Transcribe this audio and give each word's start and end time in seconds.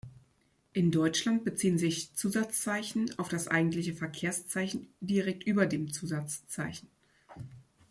In 0.73 0.89
Deutschland 0.91 1.43
beziehen 1.45 1.77
sich 1.77 2.15
Zusatzzeichen 2.15 3.13
auf 3.19 3.29
das 3.29 3.47
eigentliche 3.47 3.93
Verkehrszeichen 3.93 4.87
direkt 4.99 5.43
über 5.43 5.67
dem 5.67 5.93
Zusatzzeichen. 5.93 6.87